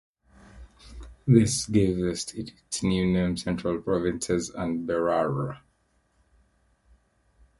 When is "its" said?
2.65-2.81